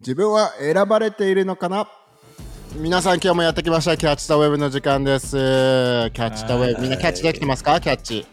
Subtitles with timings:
[0.00, 1.88] 自分は選ばれているのかな？
[2.76, 3.96] 皆さん今日もやってきました。
[3.96, 5.30] キャッチ・ザ・ウェブの時間です。
[5.30, 7.80] キャッチ・ザ・ウェブみんなキャッチできてますか？
[7.80, 8.26] キャッチ。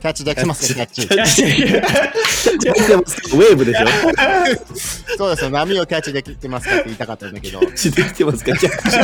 [0.00, 0.86] キャッチできてますか？
[0.86, 1.42] キャッチ。
[1.42, 3.86] ウェーブでしょ？
[5.18, 5.50] そうですよ。
[5.50, 6.76] 波をキャッチできてますか？
[6.76, 7.60] って言いたかったんだけど。
[7.60, 8.56] キャッチできてますか？
[8.56, 8.96] キャッチ。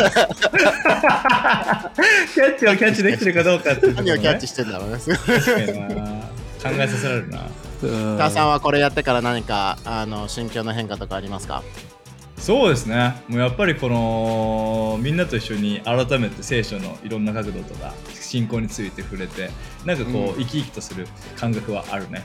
[2.35, 4.97] キャッチをキャッチできてるかどうかって何をキャッチしてんだろうね。
[4.97, 7.43] 考えさせられるな。
[7.83, 8.17] うん。
[8.17, 11.63] ターさんはこれやってから何かあの心境の変化とかありますか？
[12.39, 13.23] そうですね。
[13.29, 19.51] もうやっぱりこのみんなと一緒に改めて聖書のいろんな角度とか信仰について触れて
[19.85, 20.35] なんかこう、うん。
[20.37, 22.25] 生き生きとする感覚はあるね。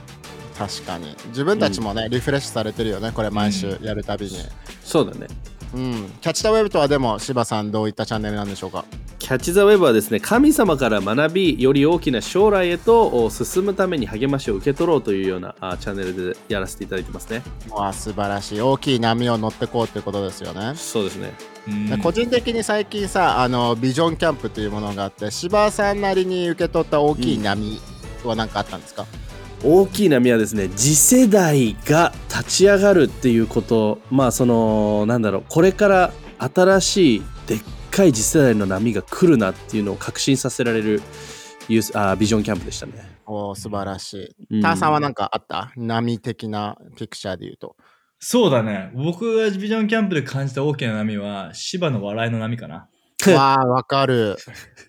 [0.56, 1.16] 確かに。
[1.28, 4.32] 自分たちもね、リフレッシュされてるよねこれ毎週やるたびに。
[4.84, 5.26] そうだね。
[5.74, 8.84] うん、キャッチ・ザ・ウェブとはでも柴さんどういったチャンネルなんでしょうか？
[9.18, 17.42] キャッチ・ザ・ウェブはですね、神様から学び、より大きな将来へとお進むために励ましを受け取ろうというようなあチャンネルでやらせていただいてますね。
[17.70, 18.60] わあ素晴らしい。
[18.60, 21.32] 大きい波を乗ってこうってことですよね、そうですね。
[22.02, 27.80] 個人的に最近さあのビジョンキャンプというものがあって柴さんなりに受け取った大きい波
[28.24, 29.06] は何かあったんですか、
[29.64, 41.02] 大きい波はですね次世代が立ち上がるっていうことまあそのなんだろうこれから新しいでっかい次世代の波が来るなっていうのを確信させられる
[41.68, 43.18] ユースあービジョンキャンプでしたね。
[43.24, 44.14] おお素晴らし
[44.50, 44.60] い、うん。
[44.62, 45.72] ターさんは何かあった？
[45.76, 47.76] 波的なピクチャーで言うと。
[48.18, 48.90] そうだね。
[48.94, 52.88] 僕がビジョンキャンプで感じた大きな波は芝の笑いの波かな。
[53.28, 54.36] わあわかる。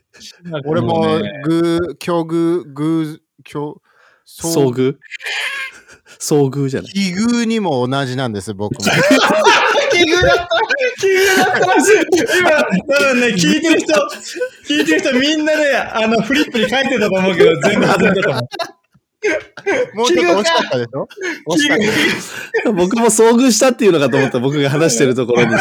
[0.65, 3.81] 俺もねグー境遇グー境
[4.41, 4.95] 遭遇？
[6.19, 6.91] 遭遇じゃない。
[6.93, 8.79] 奇遇にも同じなんです僕も。
[8.85, 10.47] 奇遇だった。
[10.99, 11.59] 奇遇だった。
[11.75, 11.95] らしい
[12.39, 13.93] 今多分ね聞いてる人
[14.67, 18.43] 聞いてる人みんなねあのフリップに書いてたと思うけど全部外れたと思う。
[19.95, 21.07] もうちょっと惜しかったでしょ？
[21.47, 21.77] 惜しかっ
[22.63, 25.51] た僕も遭遇したっていうのかと思った僕が話してるところに。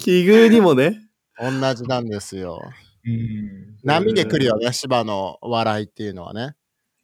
[0.00, 1.00] 奇遇にもね。
[1.38, 2.60] 同じなんですよ。
[3.04, 6.54] うん波で来るよね、芝の笑いっていうのはね。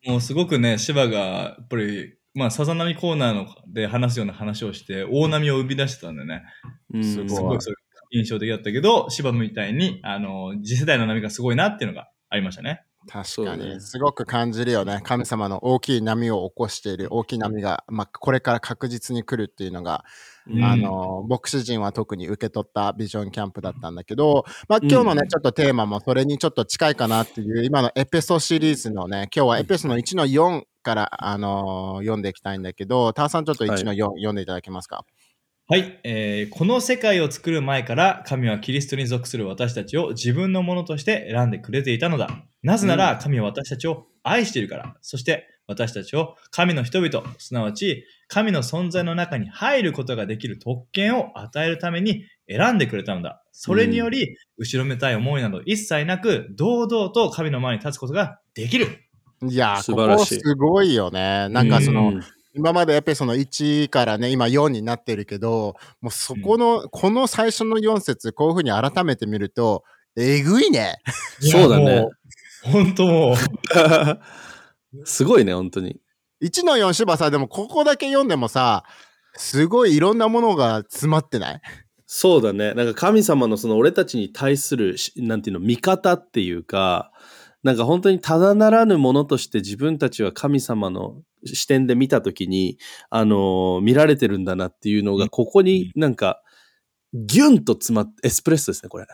[0.06, 6.42] もうすごくね、芝が、やっぱり、まあ、さざ波コーナーので話すような話をして、大波を生み出してたんでね、
[6.94, 7.58] うんすごすごい
[8.10, 12.84] 印象的だったけど、芝みたいに、あの、次世代の波がすごいなっていうのがありましたね。
[13.06, 15.00] 確かに、すごく感じるよね。
[15.02, 20.04] 神様の大きい波を起こしている、大きい波が、まあ、これから確実に来るっていうのが、
[20.50, 35.04] うんあの、牧師陣は特に受け取ったビジョンキャンプだったんだけど、まあ、今日のね、うんちょっとテーマもそれにちょっと近いかなっていう、今のエペソシリーズのね、今日はエペソの1の4から、あのー読んでいきたいんだけど、ターさんちょっと1の4、読んでいただけますか？
[35.70, 42.30] はい、えーこの世界を作る前から神はキリストに属する私たちを自分のものとして選んでくれていたのだ。
[42.62, 44.96] なぜなら神は私たちを愛しているから。
[45.02, 53.44] そして私たちを神の人々、すなわち神の存在の中に入ることができる特権を与えるために選んでくれたのだ。
[53.52, 59.04] それにより、後ろめたい思いなど一切なく、堂々と神の前に立つことができる。
[59.42, 61.48] いやー、こ素晴らしいこすごいよね。
[61.50, 62.20] なんかその、うん
[62.54, 69.84] 今までエペソの1からね、今4になってるけど、もうそこの、この最初の4節、こういうふうに改めて見ると、
[70.16, 70.96] えぐいね。
[71.40, 72.08] そうだね
[72.64, 73.36] 本当もう。
[75.04, 76.00] すごいね、本当に。
[76.42, 78.84] 1の4芝さ、でもここだけ読んでもさ、
[79.36, 81.60] すごいいろんなものが詰まってない？
[82.06, 82.72] そうだね。
[82.74, 87.10] なんか神様のその俺たちに対するし、なんていうの、見方っていうか、
[87.62, 92.78] なんか本当にただならぬものとして自分たちは神様の視点で見たときに、
[93.10, 96.40] あのー見られてるんだなっていうのが、ここになんか、
[97.12, 99.06] ギュンと詰まって、エスプレッソですね、これ。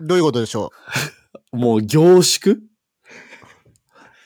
[0.00, 0.70] どういうことでしょ
[1.52, 2.56] もう凝縮？
[2.56, 2.60] う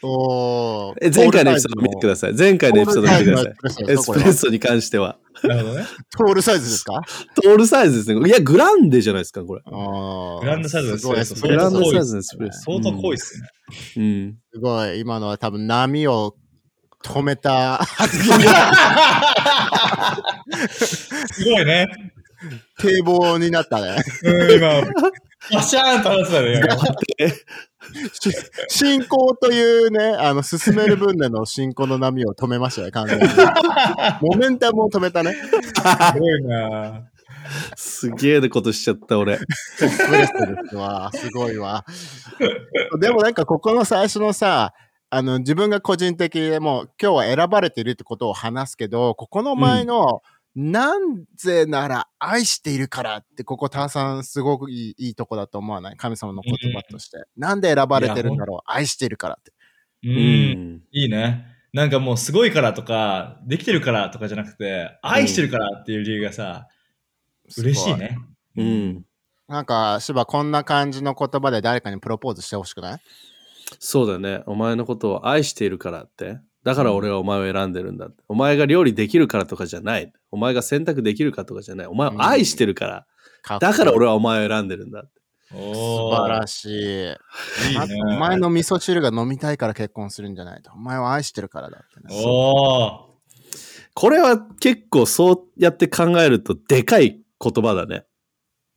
[0.02, 2.34] お前回のエピソード見てください。
[2.36, 3.52] 前回のエピソード見てください。
[3.92, 4.32] エスプレッソ。
[4.32, 5.18] ソに関しては。
[5.42, 5.86] なるほどね。
[6.16, 7.00] トールサイズですか？
[7.42, 8.28] トールサイズですね。
[8.28, 9.62] いや、グランデじゃないですか、これ。
[9.64, 12.60] あーグランドサイズのエスプレッソすグランドサイズのエスプレッソ。
[12.62, 13.48] 相当濃いっすね。
[13.96, 14.36] うん。
[14.52, 15.00] すごい。
[15.00, 16.34] 今のは多分波を
[17.04, 18.72] 止めた発言が
[20.70, 21.86] すごいね。
[22.78, 23.96] 堤防になったね。
[24.22, 24.82] うん、今、
[25.50, 26.60] パシャーンと話したね。
[28.68, 33.24] 進行というね、あの、進める分での進行の波を止めましたよ、 完全に。
[34.20, 35.34] モメンタムを止めたね。
[35.34, 37.02] すごいな
[37.76, 39.38] すげえなことしちゃった、俺。
[40.74, 41.10] わ。
[41.14, 41.84] すごいわ。
[43.00, 44.74] でもなんかここの最初のさ、
[45.10, 50.22] あの、自分が個人的でもう今日は選ばれているってことを話すけど、ここの前の、
[50.60, 55.96] なんぜなら愛しているからって、ここターさんすごくいいいいとこだと思わない？
[55.96, 57.18] 神様の言葉として。
[57.36, 58.60] なんで選ばれてるんだろう？
[58.66, 59.52] 愛しているからって。
[60.02, 60.10] う。
[60.10, 60.16] うん
[60.78, 60.82] ん。
[60.90, 61.46] いいね。
[61.72, 66.66] なんかもうすごいからとか、できてるからとかじゃなくて、愛してるからっていう理由がさ、
[67.56, 68.18] 嬉しいね。
[68.56, 69.04] うん。
[69.46, 73.00] なんか、芝こんな感じの言葉で誰かにプロポーズしてほしくない？
[73.78, 74.42] そうだね。
[74.46, 76.40] お前のことを愛しているからって。
[76.68, 78.22] だから俺はお前を選んでるんだって。
[78.28, 80.12] お前が料理できるからとかじゃない。
[80.30, 81.86] お前が選択できるかとかじゃない。
[81.86, 83.06] お前を愛してるから。
[83.40, 85.22] かっこいいだから俺はお前を選んでるんだって。
[85.54, 86.70] お素晴らしい。
[86.70, 88.02] いいあね。
[88.02, 90.70] お前の味噌汁が飲みたいから結婚するんじゃないと。
[90.74, 92.14] お前を愛してるからだってね。
[92.20, 98.04] これは結構そうやって考えるとでかい言葉だね。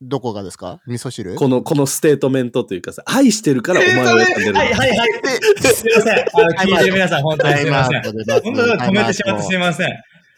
[0.01, 0.79] どこがですか？
[0.87, 1.35] 味噌汁？
[1.35, 4.53] この、この statement というかさ、愛してるからお前を選んでる。
[4.55, 5.09] はいはいはい。
[5.63, 6.19] すいません。
[6.19, 8.01] あの聞いてる皆さん、本当にすいません。
[8.03, 9.89] 本当に止めてしまってすいません。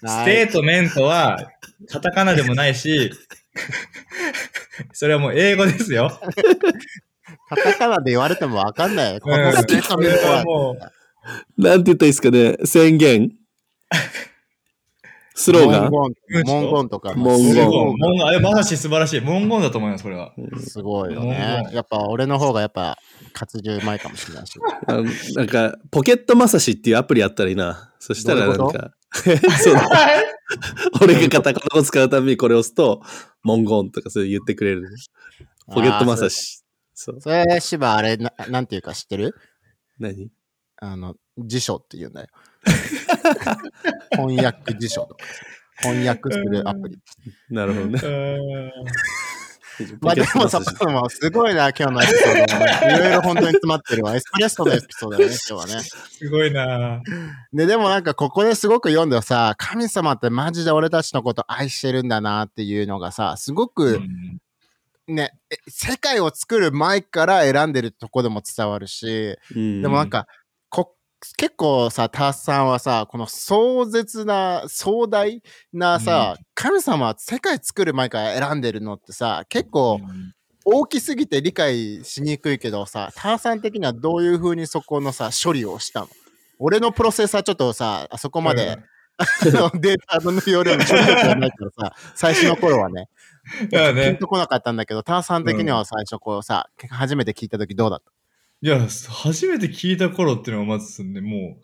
[0.05, 1.39] statement は、
[1.89, 3.11] カタカナでもないし、
[4.91, 6.09] それはもう英語ですよ。
[7.49, 9.19] カタカナで言われてもわかんない。
[9.21, 10.75] この statement は
[11.57, 12.57] なんて言ったらいいですかね？
[12.65, 13.31] 宣言
[15.35, 15.89] スローガン？
[15.89, 17.65] 文言文言とか文言。
[17.65, 19.21] 文言、あれ、まさし素晴らしい。
[19.21, 20.33] 文言だと思います、これは。
[20.59, 21.63] すごいよ文ね。
[21.67, 22.97] 言やっぱ俺の方がやっぱ
[23.33, 24.59] 活字うまいかもしれないし。
[25.35, 27.93] なんか、ポケットマサシっていうアプリやったらいいな。
[27.99, 29.75] そしたらなんか、 そう
[31.01, 33.01] 俺がカタカナを使うためにこれを押すと、
[33.43, 34.89] 文言とかそう言ってくれる。
[35.67, 36.63] ポケットマサシ。
[36.93, 37.21] そう。
[37.21, 39.35] それ、芝あれな、なんていうか知ってる？
[39.99, 40.29] 何？
[40.77, 42.27] あの、辞書って言うんだよ。
[44.11, 45.25] 翻訳辞書とか。
[45.81, 46.97] 翻訳するアプリ。
[47.49, 47.99] なるほどね。
[50.01, 52.95] まあでもさ、もうすごいな、今日のエピソードもね。
[52.95, 54.15] いろいろ本当に詰まってるわ。
[54.15, 55.83] エスプレッソのエピソードだよね、 今日はね。
[55.83, 57.01] すごいな
[57.53, 64.37] で、でもなんかここですごく読んでさ、神様ってマジで俺たちのこと愛してるんだなっていうのがさ、すごうくん
[65.07, 69.05] ね、え世界を作る前から選んでるとこでも伝わるし、
[69.53, 70.42] ででもなんか、こ
[71.37, 75.41] 結構さ、タースさんはさ、この壮絶な、壮大
[75.71, 79.99] なさ、神様は世界作る前から選んでるのってさ、結構
[80.65, 86.07] 大きすぎて理解しにくいけどさ、ターさん的にはどういう風にそこのさ、処理をしたの？
[86.59, 88.77] 俺のプロセッサーちょっとさ、あそこまで、
[89.17, 93.09] あのデータの容量の処理力がないからさ、最初の頃はね、
[93.93, 94.17] ピン。
[94.17, 98.11] とこなかったんだけど、ターさん的には最初こうさ、初めて聞いた時どうだった？
[98.63, 101.57] いや、初めて聞いた頃っていうのはまずね、も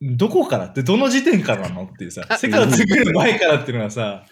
[0.00, 4.24] う、どこからって、どの時点からなのっていうさ、世界を作る前からっていうのはさ、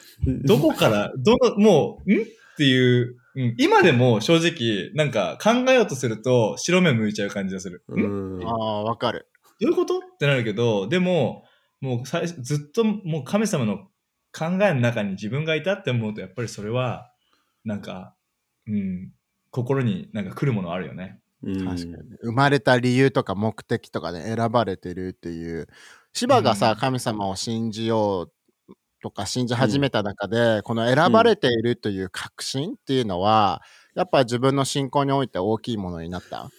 [0.44, 2.22] どこから、どの、もう、ん？
[2.22, 2.24] っ
[2.56, 7.82] ていう、うん、今でも正直、なんか考えようとすると白目向いちゃう感じがする。
[7.98, 8.48] んどうん？
[8.48, 9.28] ああ、わかる。
[9.60, 9.98] ういうこと？
[9.98, 11.44] ってなるけど、でも、
[11.80, 13.88] もう最初ずっともう神様の
[14.32, 17.10] 考えの中に自分がいたって思うと、やっぱりそれは、
[17.64, 18.14] なんか、
[18.68, 19.12] うん、
[19.50, 21.20] 心になんか来るものあるよね。
[21.46, 22.16] うん確かに。
[22.22, 25.69] 生まれた理由とか目的とかで選ばれてるっていう。
[26.12, 28.32] 芝がさ、うん神様を信じよう
[29.02, 33.62] とか信じ始めた中で、この選ばれているという確信っていうのは、
[33.94, 36.52] やっぱ自分の信仰において大きいものになった？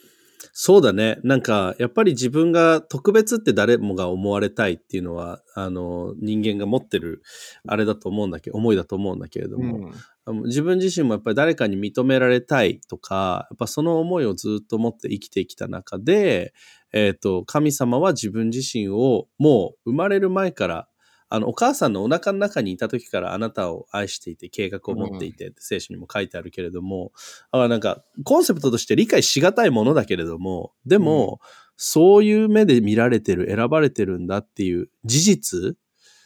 [0.60, 1.20] そうだね。
[1.24, 7.22] なんか、やっぱり自分が特別って誰もが思われたいっていうのは、あの、人間が持ってる、
[7.68, 16.54] あれだと思うんだけど、思いだと思うんだけれども、うん自分自身もやっぱり誰かに認められたいとか、やっぱその思いをずっと持って生きてきた中で、
[16.92, 20.90] えっ、と、神様は自分自身をもう生まれる前から、
[21.30, 27.12] あの、お母さんのお腹の中にいた時からあなたを愛していて、計画を持っていて、聖書にも書いてあるけれども、
[27.52, 31.40] あなんか、コンセプトとして理解しがたいものだけれども、でも、
[31.76, 35.78] そういう目で見られてる、選ばれてるんだっていう事実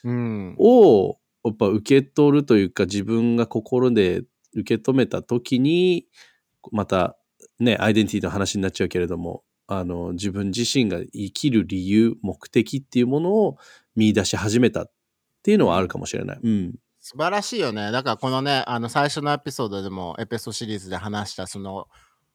[0.03, 0.55] うん。
[0.58, 4.24] をやっぱ受け取るというか自分が心で
[4.55, 6.08] 受け止めた時に
[6.72, 7.17] また
[7.60, 13.58] ねアイデンティティの話になっちゃうけれどもあの自分自身が生きる理由目的っていうものを
[13.95, 14.91] 見出し始めたっ
[15.43, 16.39] ていうのはあるかもしれない。
[16.41, 16.75] うん。
[17.00, 17.91] 素晴らしいよね。
[17.91, 21.88] だからこのね、あの最初のエピソードでもエペソシリーズで話したその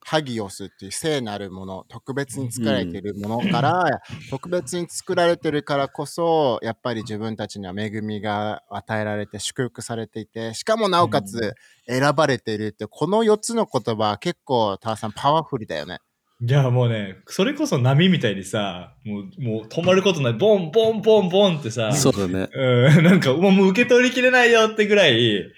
[0.08, 11.54] ハギオスっていう聖なるもの、特別に作られているものから、特別に作られてるからこそ、やっぱり自分たちには恵みが与えられて祝福されていて、しかもなおかつ
[11.88, 15.98] 選ばれているって、この4つの言葉は結構、タワさんパワフルだよね。
[16.42, 22.50] いや、もうね、それこそ波みたいにさ、もう、もう止まることない、ボン、ボン、ボン、ボンってさ、そうだね。
[22.52, 25.50] うん、なんか、もうもう受け取りきれないよってぐらい、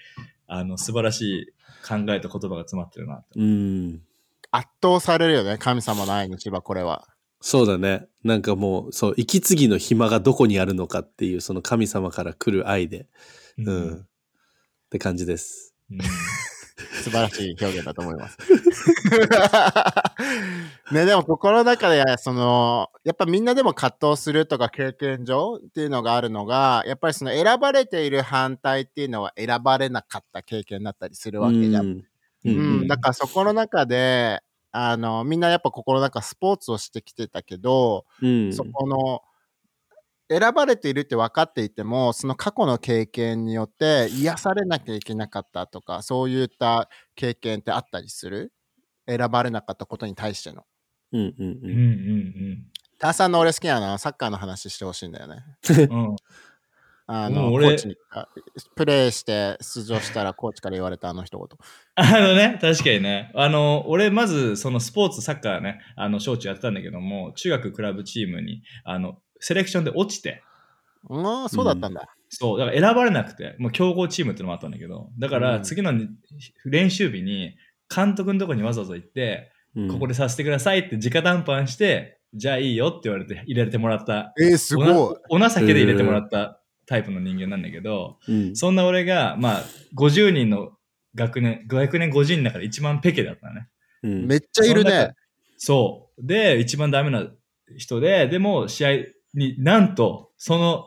[0.47, 1.47] あの、素晴らしい
[1.85, 3.39] 考えと言葉が詰まってるなって。
[3.39, 4.01] うん。
[4.51, 7.07] 圧倒されるよね、神様の愛に千葉、これは。
[7.41, 8.07] そうだね。
[8.23, 13.07] なんかもう、そう、息継ぎの暇がどこにあるのかっていう、その神様から来る愛で、
[13.57, 13.95] うん。
[13.95, 14.05] っ
[14.89, 15.75] て感じです。
[15.91, 15.99] うん
[16.91, 18.37] 素晴らしい表現だと思います。
[20.91, 31.85] ね、でも心の中で、その、やっぱみんなでも葛藤するとか経験上っていうのがあるのが、やっぱりその選ばれている反対っていうのは選ばれなかった経験だったりするわけじゃん。
[31.85, 32.03] うん
[32.45, 32.49] う
[32.83, 34.41] ん、だからそこの中で、
[34.71, 39.21] あの、みんなやっぱ心の中スポーツをしてきてたけど、うんそこの、
[40.29, 48.53] 選ばれているって分かっていても、その過去の経験によって癒されなきゃいけなかったとか、そういった経験ってあったりする？
[49.07, 50.63] 選ばれなかったことに対しての。
[51.11, 52.63] うんうんうんうん
[52.99, 55.37] ターさんの俺好きなのはサッカーの話してほしいんだよね。
[55.89, 56.09] うん。
[56.09, 56.15] うん
[57.11, 58.27] あの、俺ーチに、あ
[58.75, 61.47] プレーして出場したらコーチから言われたあの一言。
[61.95, 63.31] あのね、確かにね。
[63.33, 70.43] あの、俺、まず、そのスポーツ、サッカーね、あの、小中やってたんだけども、中学クラブチームに、あの、セレクションで落ちて、
[71.09, 72.09] ああ、そうだったんだ。
[72.29, 76.09] そう、だから選ばれなくて、もう強豪チームってのもあったんだけど、だからうん次のに
[76.65, 77.55] 練習日に、
[77.93, 79.87] 監督のとこにわざわざ行って、うん。
[79.87, 84.33] ここでさせてくださいって直談判して、じゃあいいよって言われて入れてもらった。
[84.39, 84.87] えー、すごい。
[85.29, 89.63] おなお情けで入れてもらったタイプの人間なんだけど、うんそんな俺が、まあ、
[89.95, 90.71] 50人の
[91.15, 93.69] 学年、学年50人の中で一番ペケだったのね。
[94.03, 95.15] うんめっちゃいるね。
[95.57, 96.25] そう。
[96.25, 97.27] で、一番ダメな
[97.77, 98.89] 人で、でも試合
[99.33, 100.85] になんと、その、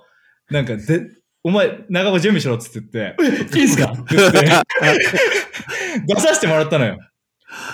[0.50, 1.00] なんかで、
[1.44, 3.92] お前、長岡準備しろっつって言って、 え、いいんすか？
[3.92, 4.38] っ て言って、
[6.06, 6.99] 出させてもらったのよ。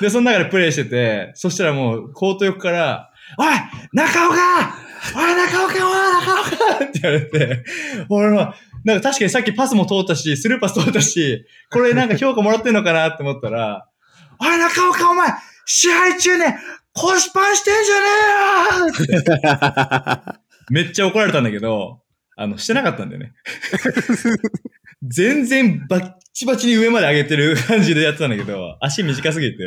[0.01, 3.47] で、その中でプレイしてて、そしたらもう、コート横から、おい
[3.93, 4.37] 中岡
[5.15, 7.65] おい中岡おい中岡って言われて、
[8.09, 13.87] 俺は、なんか確かにさっきパスも通ったし、スルーパス通ったし、これなんか評価もらってんのかなって思ったら、
[14.41, 15.31] おい中岡お前、
[15.67, 16.59] 試合中ね、
[16.95, 18.07] 腰パンしてんじゃね
[19.13, 20.39] えよ
[20.71, 22.01] めっちゃ怒られたんだけど、
[22.37, 23.33] あの、してなかったんだよね。
[25.03, 29.65] 全然バッチバチに上まで上げてる感じでやってたんだけど、足短すぎて、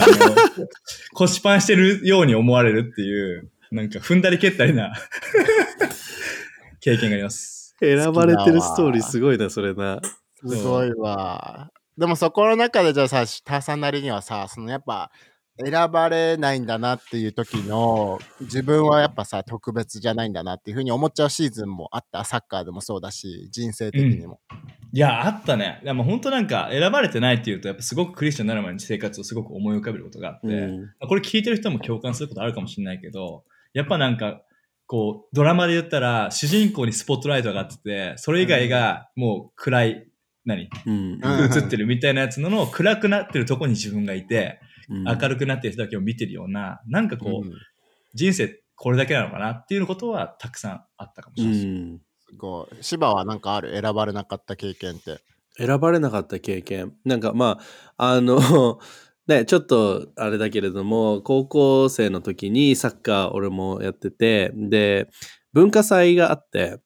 [0.00, 0.68] あの、
[1.14, 4.92] 腰パンしてるように思われるっていう、なんか踏んだり蹴ったりな
[6.80, 7.74] 経験があります。
[7.80, 10.00] 選ばれてるストーリーすごいな、それな。
[10.46, 11.70] すごいわ。
[11.98, 15.10] でもそこの中でじゃあさ、ターさんなりにはさ、そのやっぱ
[15.64, 22.24] 選ばれないんだなっていう時の自分はやっぱさ、特別じゃないんだなっていうふうに思っちゃうシーズンもあった。
[22.24, 24.40] サッカーでもそうだし、人生的にも。
[24.92, 25.80] いや、あったね。
[25.82, 34.42] いや、もう本当なんか選ばれてないっていうと、やっぱすごくクリスチャンになる前に生活をすごく思い浮かべることがあって、うんこれ聞いてる人も共感することあるかもしれないけど、やっぱなんか、
[34.86, 40.08] こう、ドラマで言ったら、主人公にスポットライトが当ってて、それ以外がもう暗い、
[40.46, 40.68] 何？
[40.86, 47.52] うんうん映ってるみたいなやつのの暗くなってるとこに自分がいて、うん明るくなってる人だけを見てるような、なんかこう、うん
[48.14, 51.64] 人生これだけなのかなっていうことはたくさんあったかもしうれない。
[51.66, 51.98] ん
[52.30, 52.76] すごい。
[52.80, 53.78] 芝はなんかある？
[53.78, 55.18] 選ばれなかった経験って。
[55.58, 56.94] 選ばれなかった経験。
[57.04, 57.58] なんかま
[57.96, 58.78] あ、あの、
[59.26, 65.08] ね、ちょっとあれだけれども、高校生の時にサッカー俺もやってて、で、
[65.52, 66.78] 文化祭があって、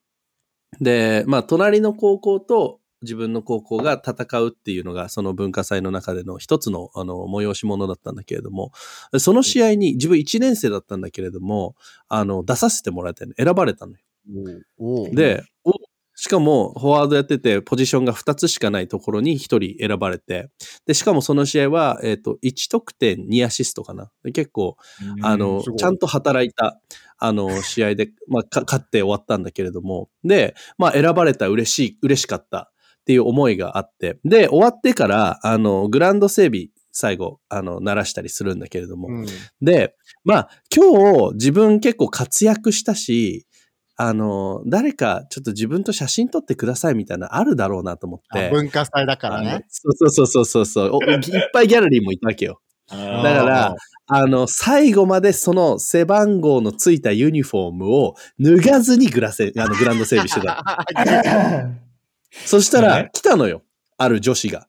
[0.81, 8.73] で、まあ、隣の高校と自分の高校が戦うっていうのが、その文化祭の中での一つの、あの、催し物だったんだけれども、
[9.19, 11.77] その試合に自分1年生だったんだけれども、
[12.09, 13.99] あの、出させてもらえて、選ばれたのよ。
[15.15, 15.73] で、お
[16.21, 20.51] しかもフォワードやってて、ポジションが2つしかないところに1人選ばれて、
[20.87, 24.11] で、しかもその試合は、えっ、と、1得点2アシストかな。
[24.23, 24.77] で結構、
[25.23, 26.79] あの、ちゃんと働いた、
[27.17, 39.27] あの、試合で、まあ、か勝って終わったんだけれども、で、まあ、選ばれた嬉しい、嬉しかったっていう思いがあって、で、終わってから、あの、グラウンド整備、最後、あの、鳴らしたりするんだけれども、うん
[39.63, 43.47] で、まあ、今日自分結構活躍したし、
[43.97, 48.49] あの、誰かちょっと自分と写真撮ってくださいみたいなのあるだろうなと思って。
[48.49, 49.67] あ文化祭だからね。
[49.69, 51.03] そうそうそうそうそうお。
[51.03, 51.21] いっ
[51.53, 52.61] ぱいギャラリーもいたわけよ。
[52.89, 53.77] だだから、
[54.07, 60.65] あの、最後までその背番号のついたユニフォームを脱がずにグラセあのグラウンド整備してた。
[62.31, 63.63] そしたら、ね来たのよ。
[63.97, 64.69] ある女子が。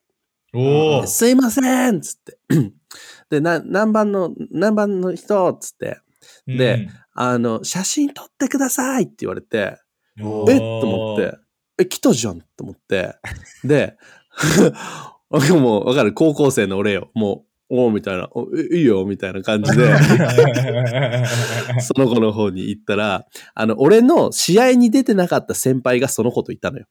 [0.53, 1.07] おお。
[1.07, 2.37] すいませんっつって。
[3.29, 5.99] で、な、何番の、何番の人っつって。
[6.47, 9.77] であの、写真撮ってくださいって言われて、
[10.19, 11.37] うん、えっと思って、
[11.77, 13.15] え、来たじゃんと思って、
[13.63, 13.97] で、
[15.51, 17.09] もうわかる、高校生の俺よ。
[17.13, 18.29] もう、おうみたいな、
[18.73, 19.93] いいよみたいな感じで、
[21.79, 23.25] その子の方に行ったら、
[23.55, 26.85] あの、俺の試合に出てなかった先輩がその子といたのよ。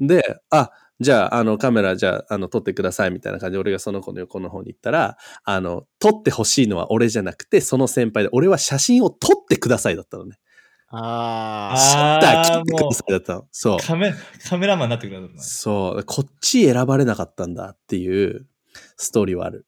[0.00, 10.38] で、あ、じゃあ、あの、カメラ、じゃあ、あの、撮ってください、みたいな感じで、俺がその子の横の方に行ったら、あの、撮ってほしいのは俺じゃなくて、その先輩で、俺は写真を撮ってくださいだったのね。
[10.96, 13.48] あシャッター切ってくださいだったの。
[13.50, 13.78] そう。
[13.80, 14.14] カメ
[14.48, 15.42] カメラマンになってくれたんだ。
[15.42, 16.04] そう。
[16.04, 18.46] こっち選ばれなかったんだっていう
[18.96, 19.66] ストーリーはある。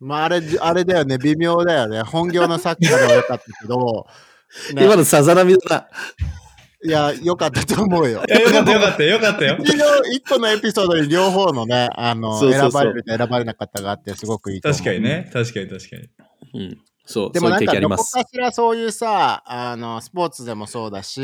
[0.00, 1.18] ーまあ、あれ、あれだよね。
[1.18, 2.00] 微妙だよね。
[2.02, 4.06] 本業のサッカーでは良かったけど、
[4.74, 5.88] ね今のさざ波だな。
[6.82, 8.22] いや、良かったと思うよ。
[8.26, 9.58] いやよかったよかったよかったよ。
[9.60, 14.78] 一の一個のエピソードに両方のね、あの、そうそうそう選ばれると選ばれなかったがあって、すごくいいと思う。
[14.78, 15.30] 確かにね。
[15.32, 16.08] 確かに確かに。
[16.54, 16.78] うん。
[17.10, 17.32] そう。
[17.32, 17.96] でもなんかどこ。
[17.96, 21.20] かしらそういうさ、あの、スポーツでもそうだし、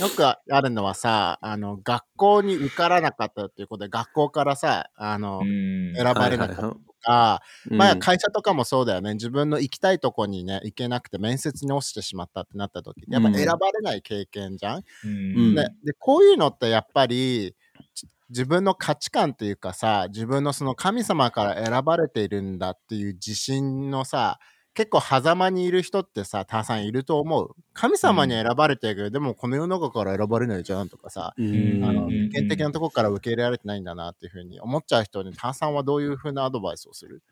[0.00, 5.94] よくあるのはさ、あの、学校に受からなかったっていうことで、学校からさ、あの、うん。
[5.96, 9.14] 選ばれなかったとか、はいまあうん会社とかもそうだよね。
[9.14, 17.54] 自分の行きたいとこにね、行けなくて面接に落ちてしまったってなった時やっぱ選ばれない経験じゃん、うんねで、こういうのってやっぱり、
[17.94, 24.38] ち自分の価値観っていうかさ、自分のその神様から選ばれているんだっていう自信のさ、
[24.74, 27.54] 結構狭間にいる人ってさ、たくさんいると思う。
[27.74, 31.84] 神様に選ばれてるけど、でもこの世の中から選ばれないじゃんとかさ、うん。
[31.84, 32.10] あの、うん。
[32.10, 37.22] 人間的なところから受け入れられてないんだなっていうふうに思っちゃう人に、ターさんはどういうふうなアドバイスをする？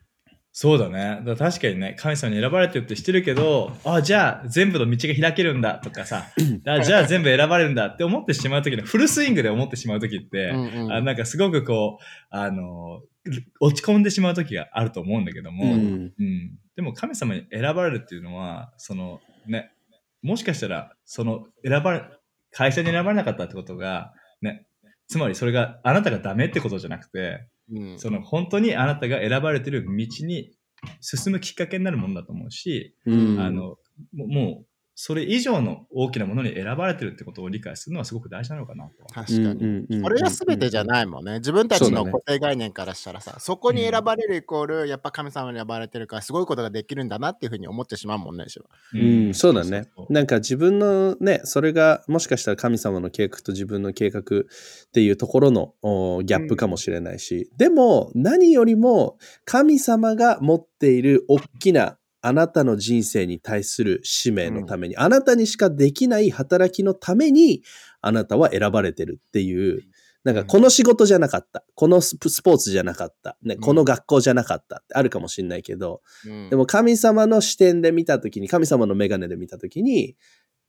[0.55, 1.19] そうだね。
[1.25, 6.27] だ確かにね、神様に選ばれてるって知ってるけど、あ、じゃあ全部の道が開けるんだとかさ、
[6.67, 10.93] あじゃあ全部選ばれるんだって思ってしまうときの、フルスイングで思ってしまうときって、うんうん。
[10.93, 13.01] あなんかすごくこう、あの、
[13.59, 16.11] 落ち込んでしまうときがあると思うんだけども、ううんん。
[16.75, 19.71] でも神様に選ばれるっていうのは、そのね、
[20.21, 22.03] もしかしたら、その選ばれ、
[22.51, 24.67] 会社に選ばれなかったってことが、ね、
[25.07, 27.99] つまりそれがあなたがダメってことじゃなくて、うん。
[27.99, 29.91] その本当にあなたが選ばれてる道
[30.25, 30.51] に
[31.01, 33.39] 進むきっかけになるものだと思うし、うん。
[33.39, 33.77] あの
[34.13, 39.05] ももうそれ以上の大きなものに選ばれてるってことを理解するのはすごく大事なのかなと。
[39.11, 39.39] 確かに。
[39.39, 41.39] うんうんそれが全てじゃないもんね。
[41.39, 50.13] 自分たちの固定概念からしたらさ、そこに選ばれるイコール、やっぱ神様に選ばれてるから、すごいことができるんだなっていうふうに思ってしまうもんね、しばうん、そうだねそうそう。
[50.13, 54.23] なんか自分のね、それがもしかしたら神様の計画と自分の計画っ
[54.91, 67.63] ていうところのおギャップかもしれないし、でも何よりも神様が持っている大きなあなたの人生に対する使命のために、あなたにしかできない働きのために
[67.99, 69.81] あなたは選ばれてるっていう、
[70.23, 80.15] なんかこの仕事じゃなかった、このスポーツじゃなかった、ね、この学校じゃなかったってあるかもしれないけど、うんでも神様の視点で見たときに、神様の眼鏡で見たときに、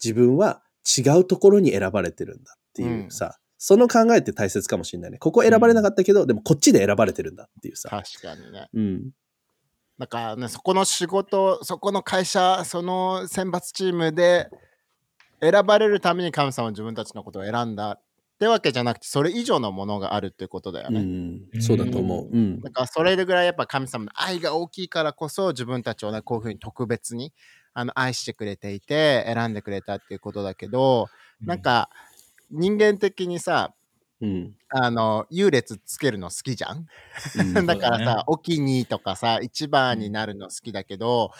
[0.02, 0.60] 自分は
[0.98, 5.18] 違うところに選ばれてるんだっていうさ、その考えって大切かもしれないね。
[5.18, 7.90] ここ選ばれなかったけど、でもこっちで選ばれてるんだっていうさ。
[7.90, 8.68] 確かにね。
[8.74, 9.10] うん。
[9.98, 14.48] だからね、そこの仕事、そこの会社、その選抜チームで
[15.40, 18.00] 選ばれるために神様は自分たちのことを選んだっ
[18.40, 21.00] てわけじゃなくて、それ以上のものがあるってことだようね。
[21.02, 21.60] ん。
[21.60, 22.28] そうだと思う。
[22.32, 22.60] うん。
[22.60, 27.32] だからそれぐらいやっぱ神様の愛が大きいからこそ自分たちをねこういうふうに特別に
[27.72, 31.08] あの愛してくれていて選んでくれたっていうことだけど
[31.40, 31.90] なんか
[32.50, 33.74] 人間的にさ
[34.24, 34.56] うん。
[34.70, 36.86] あの優劣つけるの好きじゃん？
[37.56, 37.66] うん。
[37.66, 38.20] だからそうだね。
[38.20, 41.30] さお気にとかさ一番になるの好きだけど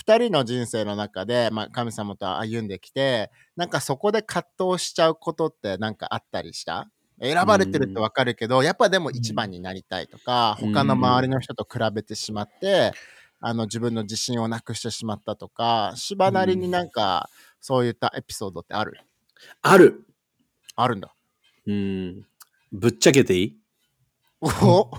[0.00, 6.90] 2人の人生の中で、まあ、神様と歩んできてなんかそこで葛藤しちゃうことってなんかあったりした？
[7.22, 10.72] 選ばれてるってわかるけど、やっぱでも一番になりたいとか、うん。
[10.72, 12.92] 他の周りの人と比べてしまって、
[13.40, 17.28] あの自分の自信をなくしてしまったとか芝なりになんか
[17.60, 19.00] そういったエピソードってある？
[19.60, 20.06] ある。
[20.76, 21.14] あるんだ。
[21.66, 22.26] うん。
[22.72, 23.56] ぶっちゃけていい？
[24.42, 24.90] お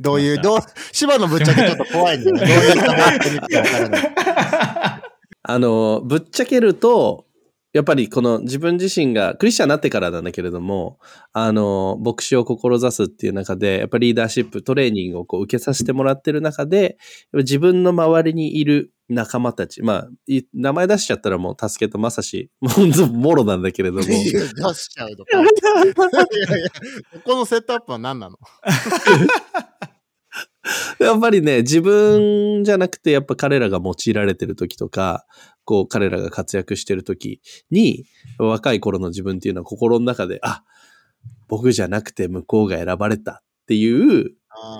[0.00, 0.58] どういう、どう、
[0.92, 2.46] 芝のぶっちゃけちょっと怖いんだよね。
[2.46, 4.12] どういう人がやってるか分からない。
[5.42, 7.24] あの、ぶっちゃけると、
[7.72, 10.98] やっぱりこの自分自身がクリスチャンになってからなんだけれども、
[11.32, 16.96] あの、牧師を志すっていう中で、やっぱりリーダーシップ、トレーニングをこう受けさせてもらってる中で、
[17.34, 25.40] 自分の周りにいる仲間たち、まあ、い名前出しちゃったらもう、助けとまさし、もう、もろなんだけれども、出しちゃうのか。
[25.40, 26.76] いやいや、こ
[27.24, 28.36] このセットアップは何なの？
[30.98, 35.24] やっぱりね、自分じゃなくて、やっぱ彼らが用いられてる時とか、
[35.64, 37.40] こう、彼らが活躍してる時
[37.70, 38.04] に、
[38.38, 40.64] 若い頃の自分っていうのは心の中で、あ、
[41.48, 44.32] 僕じゃなくて向こうが選ばれたっていう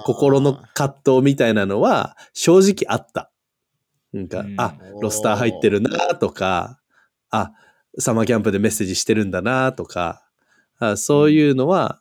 [0.04, 3.30] 心の葛藤みたいなのは正直あった。
[4.16, 6.80] なんか、うんあ、ロスター入ってるなとか、
[7.30, 7.52] あ、
[7.98, 10.22] サマーキャンプでメッセージしてるんだなとか、
[10.78, 12.00] あそういうのは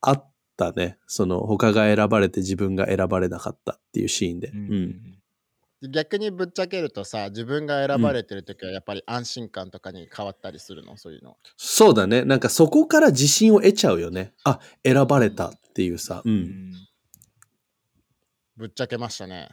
[0.00, 0.98] あったね。
[1.06, 4.48] その他が選ばれて自分が選ばれなかったっていうシーンで。
[4.48, 5.90] ううんん。
[5.90, 11.36] 逆にぶっちゃけるとさ、自分が選ばれてる時はやっぱり安心感とかに変わったりするの、そういうの。
[11.56, 12.24] そうだね。
[12.24, 14.32] なんかそこから自信を得ちゃうよね。
[14.44, 16.22] あ、選ばれたっていうさ。
[16.24, 16.30] う。
[16.30, 16.72] うんん
[18.56, 19.48] ぶっちゃけましたね。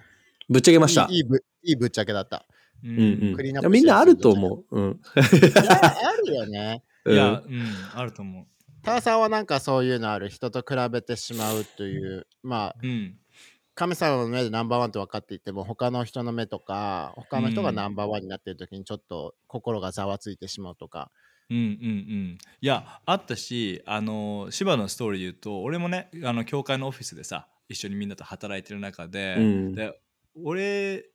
[0.49, 1.07] ぶっちゃけました。
[1.09, 2.45] いいぶいいぶっちゃけだった。
[2.83, 4.79] ううんうんみんなあると思う。
[4.79, 4.91] うん。
[4.91, 6.83] いやあるよね。
[7.05, 8.45] いや、うん、あると思う。
[8.81, 13.17] ターさんはなんかそういうのある人と比べてしまうというまあうん。
[13.75, 21.11] 神様の目でナンバーワンと分かっていても他の人の目とか他の人がナンバーワンになってる時にちょっと心がざわついてしまうとか。
[21.49, 22.37] うんうんうん。
[22.61, 29.99] いや、あったし、あの、芝のストーリーで言うと、俺もね、あの、教会のオフィスでさ、一緒にみんなと働いてる中で、うんで
[30.35, 31.11] 俺、だか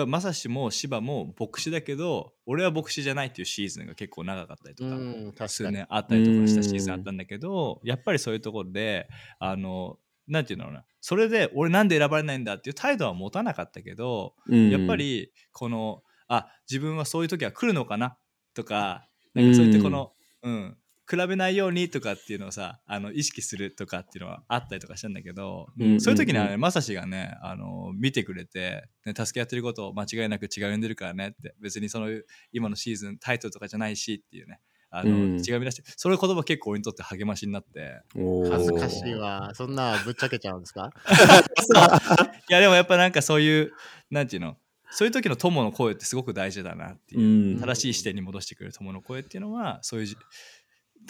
[0.00, 5.76] らまさしも芝も牧師だけど、俺は牧師じゃないっていうシーズンが結構長かったりとか、うん、確数かに。
[5.76, 9.98] 年あったりとかしたシーズンあったんだけど、やっぱりそういうところで、あの、
[10.28, 18.18] なんていうのかな、それで俺なんで選ばれないんだっていう態度は持たなかったけど、うんやっぱ、りこのあ自分はそういう時は来るのかな
[18.54, 20.76] とかなんかそういったこの、うん
[21.08, 32.08] 比べないようにとかっていうのをさあの意識するとかっていうのはあったりとかしたんだけど、うんうんうんそういう時にはねまさしがねあの見てくれて、ね、助け合ってることを間違いなく違い読んでるからねって別にその
[32.52, 39.14] 今のシーズンタイトルとかじゃないしっていうねあの、うん違い見出してそれ言葉結構俺にとって励ましになって恥ずかしい。
[39.14, 39.52] わ。
[39.54, 40.90] そんなぶっちゃけちゃうんですか？
[42.48, 43.72] いやでもやっぱなんかそういう
[44.10, 44.56] なんていうの
[44.90, 47.60] そういう時の友の声ってすごく大事だなっていうう、ん。
[47.60, 50.16] 正しい視点に戻してくれる友の声っていうのはそういうじ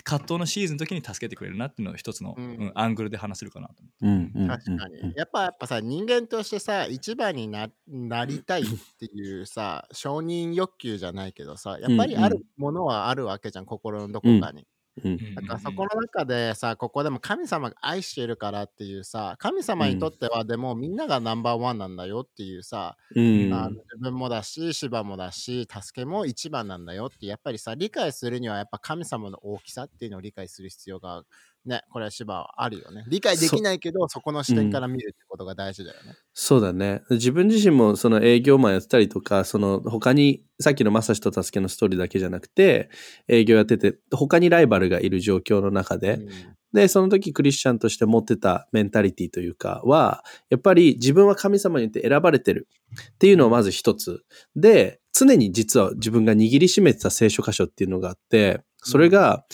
[0.03, 5.15] 葛藤のシーズンの時に助けてくれるなっていうのを一つの、うんうんアングルで話せるかなと思うんうん確かに。
[5.17, 8.65] やっぱやっぱさ人間としてさ一番にな なりたいっ
[8.99, 14.67] ていうさ承認欲求じゃないけどさやっぱりあるものはあるわけじゃん心のどこかに。
[15.05, 15.15] うん。
[15.21, 15.35] う。
[15.35, 23.53] だからそこの中でさここでも神様が愛しているからっていうさ神様にとってはでもみんながナンバーワンなんだよっていうさ、うん。
[23.53, 31.23] あの自分もだし芝もだし助けも一番なんだよってやっぱりさ理解するにはやっぱ神様の大きさっていうのを理解する必要が
[31.66, 36.14] ねこれは芝はあるよね理解できないけどそこの視点から見るってことが大事だよね。
[36.35, 37.02] そうだね。
[37.11, 42.90] 自分自身もその営業マンやってたりとか、その他に、さっきのまさしと助けのストーリーだけじゃなくて、
[43.29, 46.29] 営業やってて、他にライバルがいる状況の中で、うん
[46.72, 52.68] で、その時クリスチャンとして持ってたメンタリティというかは、やっぱり自分は神様によって選ばれてる
[53.14, 54.24] っていうのをまず一つ。
[54.57, 59.46] で、常に実は自分が握りしめてた聖書箇所っていうのがあって、それが、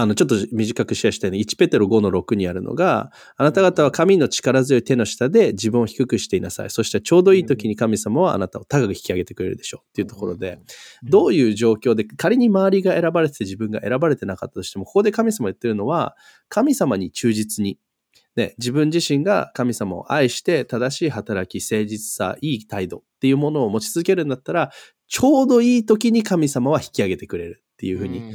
[0.00, 6.70] あの、ちょっと短くシェアしたいの1ペテロ5の6にあるのが、あなた方は神の力強い手の下で自分を低くしていなさい。
[6.70, 10.60] そしてちょうどいい時に神様はあなたを高く引き上げてくれるでしょうっていうところで、
[11.04, 11.10] う。
[11.10, 16.14] どういう状況で、仮に周りが選ばれてて自分が選ばれてなかったとしても、ここで神様が言ってるのは、
[16.48, 17.80] 神様に忠実に、
[18.36, 24.70] ね、自分自身が神様を愛して、正しい働き、誠実さ、いい態度っていうものを持ち続けるんだったら、
[25.08, 28.32] ちょうどいい時に神様は引き上げてくれるっていうふうに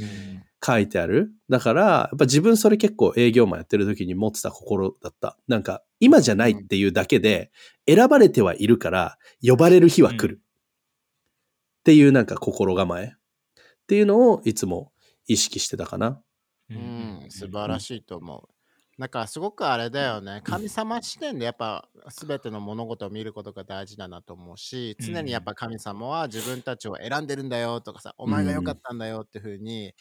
[0.64, 1.30] 書いてある。
[1.48, 5.36] だから、やっぱ自分それ結構営業マンやってる時に持ってた心だった。
[5.46, 7.52] なんか、今じゃないっていうだけで、
[7.86, 10.40] 選ばれてはいるから、呼ばれる日は来る。
[10.40, 13.12] っていうなんか心構え。
[13.14, 14.92] っていうのをいつも
[15.26, 16.22] 意識してたかな。
[16.70, 16.76] うん
[17.24, 18.54] うん、素晴らしいと思う。
[18.96, 20.40] なんかすごくあれだよね。
[20.44, 29.94] 神様視点でやっぱ全ての物事を見ることが大事だなと思うし、常にやっぱ神様は自分たちを選んでるんだよとかさ、お前が良かったんだよっていうふうに、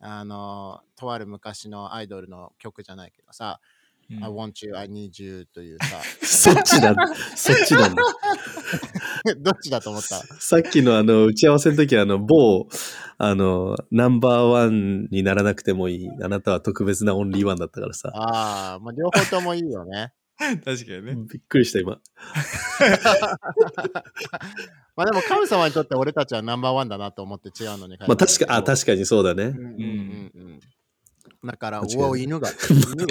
[0.00, 3.60] あの、とある昔のアイドルの曲じゃないけどさ、
[4.10, 6.94] うん I want you, I need you というさ、 そっちだ。
[7.36, 8.02] そっちなんだ。
[9.36, 10.16] どっちだと思った？
[10.40, 12.68] さっきのあの、打ち合わせの時あの、某、
[13.18, 16.08] あの、ナンバーワンにならなくてもいい。
[16.22, 18.10] あなたは特別なオンリーワンだったからさ。
[18.14, 20.14] ああ、まあ、両方ともいいよね。
[20.64, 21.14] 確かにね。
[21.16, 21.98] びっくりした今。
[24.96, 29.44] まあでも神様にとって俺たちはナンバーワンだなと思って違うのにまあ確か、あ、か確かにそうだね。
[29.44, 30.60] うんうんうんうん。
[31.44, 32.48] だから、うお、犬が。
[32.60, 33.06] 犬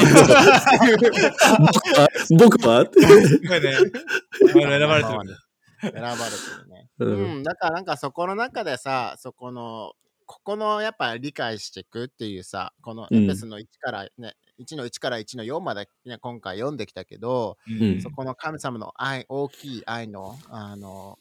[0.97, 5.37] が僕はこれね、これ選ばれてるんだ。
[5.81, 6.23] 選ばれて
[6.63, 6.89] るね。
[6.99, 9.93] ううんん、だからなんかそこの中でさ、そこの、
[10.25, 18.01] ここのやっぱ理解していくっていうさ、このエペスの1からね、1の1から1の4まで、ね、今回読んできたけど、ん。
[18.01, 21.19] そこの神様の愛、大きい愛の、あの、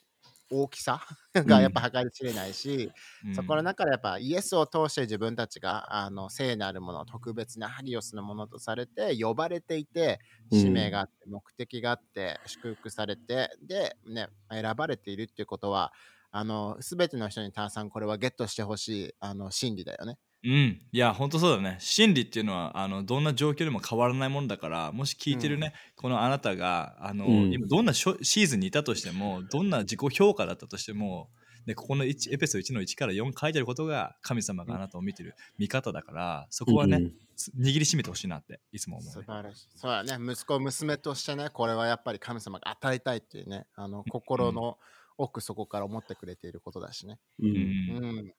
[0.51, 1.01] 大きさ
[1.35, 2.93] がやっぱ計り知れないし、
[3.25, 3.35] うん。
[3.35, 10.21] そこの中でやっぱイエスを通して自分たちがあの聖なるもの、特別なハリオスのものとされて呼ばれていて、
[10.51, 10.59] うん。
[10.61, 15.93] 使命があって、目的があって、祝福されて、で、ね、選ばれているっていうことは、
[16.31, 20.19] あの、すべての人にターさんこれはゲットしてほしいあの真理だよね。
[20.47, 31.29] うん、いや本当そうだね真理っていうのはあのどんな状況でも変わらないものだからもし聞いてるね、このあなたがあの、うん今どんなショシーズンにいたとしてもどんな自己評価だったとしても
[31.67, 39.69] でここの1エペソ1の1から4書いてあることが神様があなたを見てる見方だからそこはね、うんつ握りしめてほしいなっていつも思う、ね、素晴らしい。
[39.77, 44.79] そうだね、息子、娘としてね、これはやっぱり神様が与えたいっていうね、あの心の
[45.19, 47.19] 奥底から思ってくれていることだしね。
[47.41, 47.47] う。
[47.47, 48.33] うんんうん。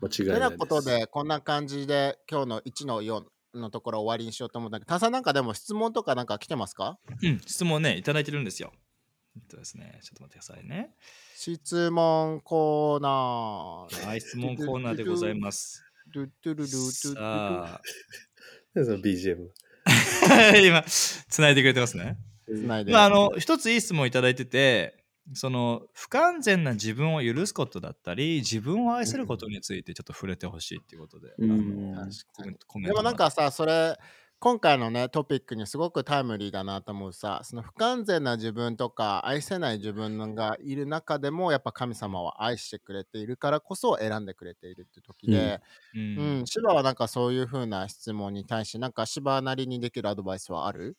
[0.00, 0.50] 間違いてないです。
[0.50, 6.98] なことで、こんな感じで今日の1の4のところ終わりにしようと思うんだけど、タさんなんかでも質問とかなんか来てますか？
[7.22, 8.72] うん、質問ね、いただいてるんですよ。
[9.36, 10.90] えっとですね、ちょっと待ってくださいね。
[11.36, 14.06] 質問コーナー。
[14.06, 15.84] はい、質問コーナーでございます。
[16.12, 17.80] ドゥドゥルドゥドゥドゥさ
[18.80, 19.48] あ、その BGM。
[20.66, 22.18] 今、つないでくれてますね。
[22.46, 22.92] つないで。
[22.92, 32.16] まあ、あの、一ついい質問いただいてて、その不完全な自分を許すことだったり、自分を愛することについてちょっと触れてほしいっていうことで、うん。
[32.84, 33.96] でもなんかさ、それ、
[34.40, 45.60] 今回のね、トピックにすごくタイムリーだなと思うさ、その不完全な自分とか愛せない自分がいる中でも、やっぱ神様は愛してくれているからこそ選んでくれているって時で、
[45.94, 46.38] ううん。
[46.42, 50.98] ん、芝はなんかそういう風な質問に対して、なんか芝なりにできるアドバイスはある？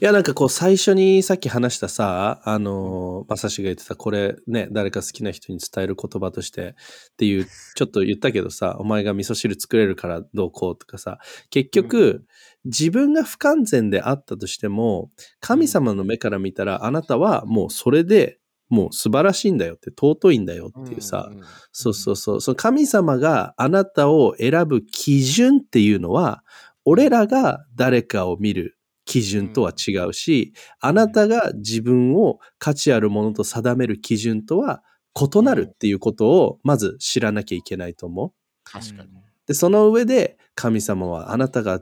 [0.00, 6.76] いや、なんかこう、最初にさっき話したさ、あのー、まさしが言ってた、これね、誰か好きな人に伝える言葉として
[7.12, 11.18] っていう、ちょっと言ったけどさ、お前が味噌汁作れるからどうこうとかさ、
[11.50, 12.24] 結局、
[12.64, 18.38] 自分が不完全であったとしても、神様の目から見たら、あなたはもうそれで
[18.68, 21.42] もう素晴らしいんだよって、尊いんだよっていうさ、んん
[21.72, 22.40] そうそうそう。
[22.40, 26.42] その神様があなたを選ぶ基準っていうのは、
[26.84, 28.75] 俺らが誰かを見る
[29.06, 34.82] 基準とは違うし、あなたが自分を価値あるものと定める基準とは
[35.14, 38.32] 異なるっていうことをまず知らなきゃいけないと思う。
[38.64, 39.08] 確かに。
[39.46, 41.80] で、その上で神様はあなたが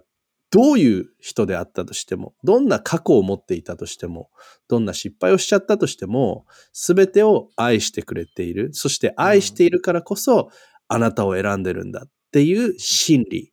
[0.50, 4.30] どういう人であったとしても、どんな過去を持っていたとしても、
[4.68, 8.68] どんな失敗をしちゃったとしても、すべてを愛してくれている。
[8.72, 10.50] そして愛しているからこそ、
[10.86, 13.52] あなたを選んでるんだっていう真理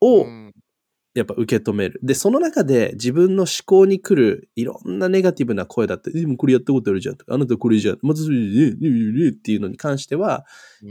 [0.00, 0.52] をうん
[1.14, 2.00] やっぱ受け止める。
[2.02, 10.46] で、その中で自分の思考に来るいろんなネガティブな声だって、でもこれやったことあるじゃんとか、あなたこれじゃん、またそれね、ね、ね、ねっていうのに関しては、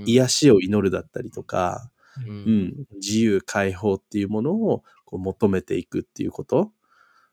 [0.06, 1.90] 癒しを祈るだったりとか、
[2.28, 6.72] ううん、自由解放っていうものをこう求めていくっていうこと。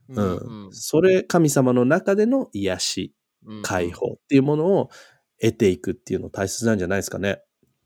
[0.09, 3.14] うんうんそれ、神様の中での癒し、
[3.62, 4.90] 解放っていうものを
[5.40, 7.42] 得ていくっていうの大切なんじゃないですかね。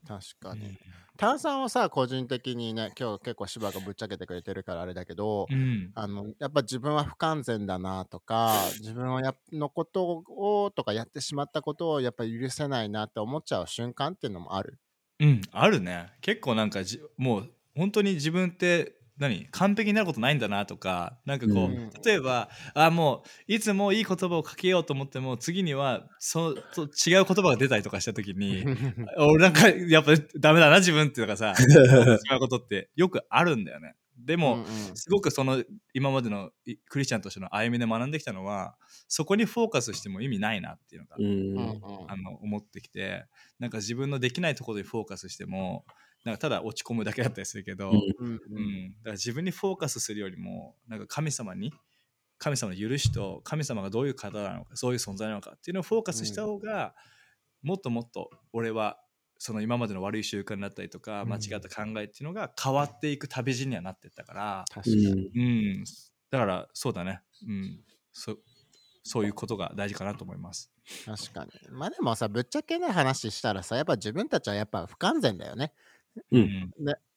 [0.07, 0.77] 確かに。
[1.17, 14.79] 炭酸はさ、個人的にね、今日結構芝がぶっちゃけてくれてるからあれだけど、うんあのやっぱ自分は不完全だなとか自分はやのことをとかやってしまったことをやっぱり許せないなって思っちゃう瞬間っていうのもある。
[15.19, 16.11] うん、あるね。
[16.21, 19.47] 結構なんかじ、もう本当に自分って何？
[19.51, 21.91] 完璧になることないんだなとか、なんかこう、うん。
[22.03, 28.65] 例えば、あ、もういつもいい言葉をかけようと思っても、次にはそと違う言葉が出たりとかした時に、
[29.17, 33.95] 俺なんかやっぱダメだな自分っていうかさ、思ってしまうことってよくあるんだよね。
[34.17, 34.67] でも、うんうん。
[34.95, 38.75] すごくその今までのいクリスチャンとしての歩みで学んできたのは
[39.07, 42.09] そこにフォーカスしても意味ないなっていうのが、うん。
[42.09, 43.25] あの思ってきて
[43.59, 45.85] なんか自分のできないところにフォーカスしても
[46.23, 51.73] なんかただ落ち込むだけだったりするけど、うんうんうんだから自分にフォーカスするよりもなんか神様に
[52.37, 56.93] 神様の許しと神様がどういう方なのかそういう存在なのかっていうのをフォーカスした方が、
[57.61, 58.97] もっともっと俺は
[59.37, 65.11] その今までの悪い習慣だったりとかうん間違った考えっていうのが変わっていく旅路にはなってったから、確かうに。
[65.11, 65.83] んうん、
[66.31, 67.79] だからそうだね、うん、
[68.11, 68.37] そ
[69.03, 70.71] そういうことが大事かなと思います。
[71.05, 71.51] 確かに。
[71.71, 75.73] まあでもさ、ぶっちゃけな話したらさ、やっぱ自分たちはやっぱ不完全だよね。
[76.31, 76.73] うん。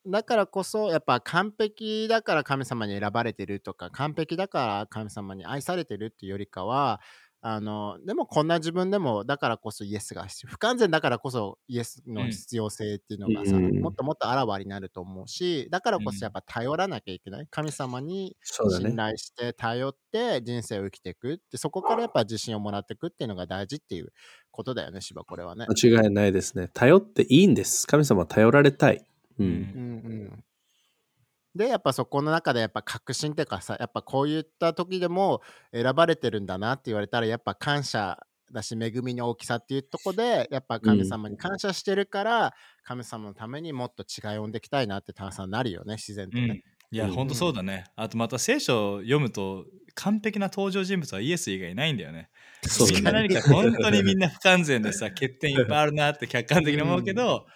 [0.09, 7.01] だからこそ、やっぱ完璧だから神様に選ばれてるとか、完璧だから神様に愛されてるっていうよりかは、
[7.49, 18.97] あのでもこんな自分でもだからこそイエスが不完全だからこそイエスの必要性っていうのがさ、うんもっともっとあらわになると思うしだからこうんそやっぱ頼らなきゃいけない神様に信。
[18.97, 24.13] 頼して頼って人生を生きていくってそこからやっぱ自信をもらっていくっていうのが大事っていう
[24.51, 25.67] ことだよね芝これはね。
[25.69, 26.69] 間違いないですね。
[26.75, 27.87] 頼っていいんです。
[27.87, 29.07] 神様は頼られたい。
[29.39, 29.45] う。
[29.45, 30.45] うんうんうん
[31.57, 35.41] でやっぱそこの中でやっぱ確信っていうかさやっぱこういった時でも
[35.73, 38.19] 選ばれてるんだなって言われたらやっぱ感謝
[38.53, 46.63] だし恵みの大きさっていうとこでやっぱ神様に感謝してるから、神様のためにもっと違いを生んでいきたいなって炭酸なるよね自然とうんね。
[46.93, 47.85] いや、うんほんとそうだね。
[47.97, 49.65] あとまた聖書を読むと
[49.95, 52.31] 完璧な登場人物はイエス以外いないんだよね。
[52.63, 53.29] そうだね。
[53.29, 57.47] 何か本当にみんな不完全でさ、欠点いっぱいあるなって客観的に思うけど、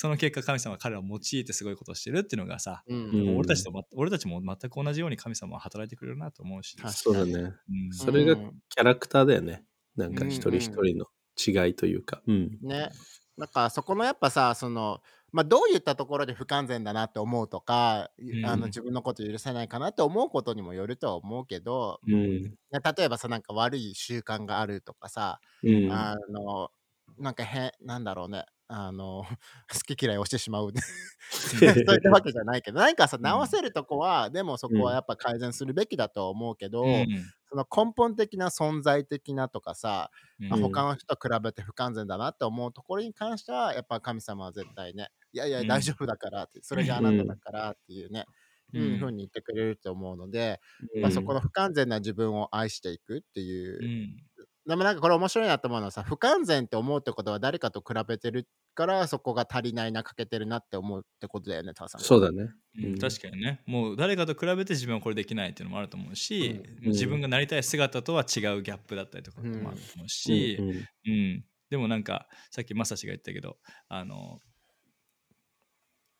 [0.00, 6.74] その結果神様は彼らを用いてすごいことをしてるっていうのがさ、うんうん俺たちとま俺たちも全く同じように神様は働いてくれるなと思うし。
[6.86, 7.32] そうだね。
[7.34, 9.62] うんそれがうんキャラクターだよね。
[9.96, 11.04] なんかうん一人一人の
[11.36, 12.22] 違いというか。
[12.26, 12.58] うん。
[12.62, 12.88] ね。
[13.36, 22.42] なんかそこのやっぱさそのまあどういったところで不完全だなって思うとか、んあの自分のこと許せないかなって思うことにもよるとは思うけど、うん。
[22.44, 22.52] ね
[22.96, 25.92] 例えばさなんか悪い習慣があるとかさ、うん。
[25.92, 26.70] あの
[27.18, 28.46] なんか変、なんだろうね。
[28.72, 29.24] あの、
[29.72, 30.72] 好き嫌いをしてしまう。
[31.30, 33.40] そういうわけじゃないけど、何かさ、うん。
[33.40, 37.32] 直せるとこは、でもそこはやっぱ改善するべきだとは思うけど、うん。
[37.48, 40.80] その根本的な存在的なとかさ、うんまあ、うん。
[40.80, 45.66] 他の人と比べて不完全だなって思うところに関しては、やっぱ神様は絶対ね、いやいやうん。
[45.66, 48.28] 大丈夫だからって、それがあなただからっていうね、
[48.72, 50.60] ううんん、ふうに言ってくれると思うので、
[50.94, 54.29] うんまあ、そこの不完全な自分を愛していくっていうう、ん
[54.66, 62.00] でもなんかこれ面白いなと思うのはさ、不完全って思うってことは誰かと比べてるから、そこが足りないな、欠けてるなって思うってことだよね、タワさん。
[62.02, 62.50] そうだね。
[62.78, 62.98] うんうん。
[62.98, 63.62] 確かにね。
[63.66, 66.90] もう誰かと比べて自分はこれできないっていうのもあると思うし、うん。
[66.90, 70.68] 自分がなりたい姿とは違うギャップだったりとかもあると思うし、うん。
[70.68, 71.44] うん。
[71.70, 73.56] でもなんかさっきまさしが言ったけど
[73.88, 74.38] あの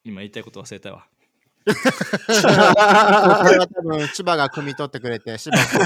[0.04, 1.08] 今言いたいこと忘れたわ
[1.66, 1.74] 千
[4.24, 5.78] 葉が汲み取ってくれて、千葉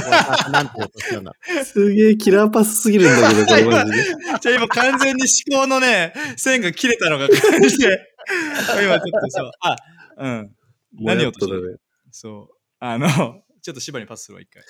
[0.47, 0.73] がなんて
[1.11, 1.33] 言うんだ。
[1.65, 4.05] すげえキラーパスすぎるんだけど、これマジで。
[4.41, 8.15] じゃあ今完全に思考のね線が切れたのが感じて
[8.83, 9.51] 今ちょっとそう。
[9.61, 9.77] あ
[10.19, 10.51] うん。
[11.01, 11.81] 何をとしてる
[12.13, 12.55] そう。
[12.79, 13.09] あの
[13.63, 14.63] ちょっと芝にパスするわ一回。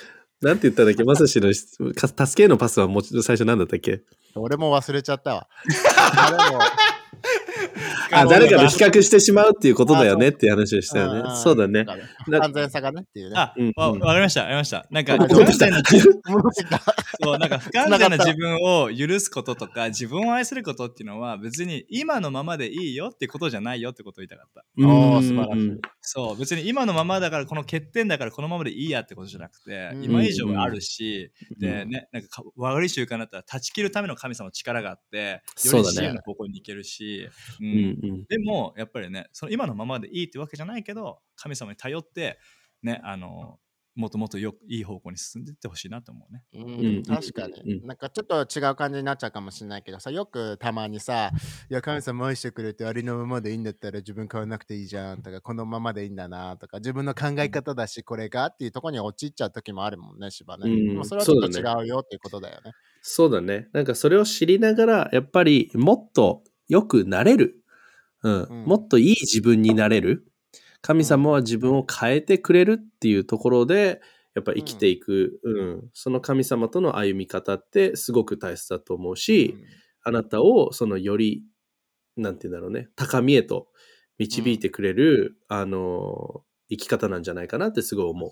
[0.43, 1.05] なんて言ったんだっけ？
[1.05, 4.01] まさしの助けのパスはもうちょっと最初なんだったっけ？
[4.37, 5.49] 俺も忘れちゃったわ。
[5.97, 6.61] あでも
[8.13, 11.37] あ、誰かと比較較してしまうっていうことだよねっていう話をしたよね。
[11.37, 11.85] そうだね。
[12.29, 13.37] な完全さがねっていうね。
[13.37, 16.81] あ、うんわうんわかりましたわかりましたなんかあ不完全な戻ってきた。
[17.23, 24.65] そう、なんか不完全な自分を許すこととか、自分を愛することっていうのは別に今のままでいいよってことじゃないよってことを言いたかった。
[24.87, 37.29] おー素晴らしいそう、別に今のままだからこの欠点だからこのままでいいやってことじゃなくて、うん今以上があるし、うんでね、なんかか悪い習慣だったら断ち切るための神様の力があって、よそうだねり自由な方向に行けるし、
[37.61, 38.25] ううんうん。
[38.29, 42.39] でもやっぱりねその今のままでいいってわけじゃないけど神様に頼って
[42.83, 43.59] ねあの
[43.95, 46.43] もっともっとよいい方向に進んでいってほしいなと思うね。
[46.53, 46.99] ううん。
[46.99, 47.87] ん、確かに、うん。
[47.87, 51.31] なんかちょっと違う感じになっちゃうかもしれないけどさよくたまにさ
[51.71, 61.05] 「いや神様愛してくれてありのままでいいんだったら自分変わらなくていいじゃん」とか「このままでいいんだな」とか自分の考え方だしこれがっていうところに陥っちゃう時もあるもんね芝ね、うん。
[61.05, 62.73] それはちょっと違うよっていうことだよね。
[63.01, 63.69] そうだね。
[63.73, 67.63] なんかそれを知りながら、やっぱりもっと良くなれる。
[68.23, 68.43] うん。
[68.43, 70.27] うんもっといい自分になれる。
[70.81, 74.03] 神様は自分を変えてくれるっていうところで、
[74.35, 79.57] やっぱ生きていく、うん、その神様との歩み方ってすごく大切だと思うし、
[80.03, 81.45] あなたをそのより、
[82.17, 83.69] なんて言うんだろうね、高みへと
[84.19, 88.31] 導いてくれる、あの、生き方なんじゃないかなってすごい思う。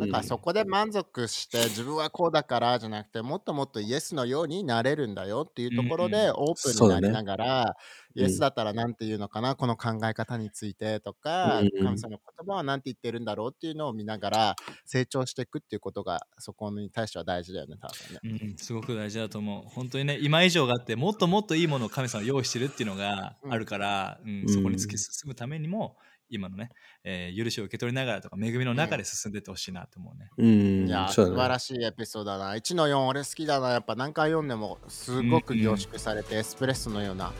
[0.00, 6.10] なんかそこで満足して自分はこうだからじゃなくてもっともっとイエスのようになれるんだよっていうところうん。
[6.10, 7.76] でオープンになりながら、
[8.16, 8.22] うん。
[8.22, 11.84] イエスだったら何て言うのかなこの考え方についてとか、うん。
[11.84, 18.40] 神様の言葉は何て言ってるんだろうっていうのを見ながら成長していくっていうことがそこに対しては大事だよね多分ね。
[18.42, 19.68] うん、すごく大事だと思う。
[19.68, 24.48] 本当にね、今以上があって、もっともっといいものを神様は用意してるっていうのがあるから、うんうん。
[24.48, 25.96] そこに突き進むためにも、
[26.30, 26.70] 今のね、
[27.04, 30.30] えー許しを受け取りながらとか、恵みの中で進んでいってほしいなと思うね。
[30.38, 31.48] うん、いやー素晴。
[31.48, 32.54] らしいエピソードだな。
[32.54, 33.70] 1の4俺好きだな。
[33.70, 37.32] やっぱ何回読んでもすごく凝縮されてエスプレッソのような